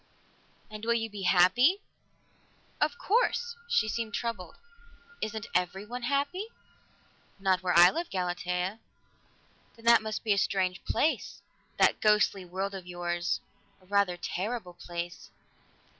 "And 0.71 0.83
will 0.83 0.95
you 0.95 1.11
be 1.11 1.21
happy?" 1.29 1.83
"Of 2.81 2.97
course." 2.97 3.55
She 3.67 3.87
seemed 3.87 4.15
troubled. 4.15 4.55
"Isn't 5.21 5.45
everyone 5.53 6.01
happy?" 6.01 6.47
"Not 7.39 7.61
where 7.61 7.77
I 7.77 7.91
live, 7.91 8.09
Galatea." 8.09 8.79
"Then 9.75 9.85
that 9.85 10.01
must 10.01 10.23
be 10.23 10.33
a 10.33 10.39
strange 10.39 10.83
place 10.85 11.43
that 11.77 12.01
ghostly 12.01 12.43
world 12.43 12.73
of 12.73 12.87
yours. 12.87 13.41
A 13.79 13.85
rather 13.85 14.17
terrible 14.17 14.73
place." 14.73 15.29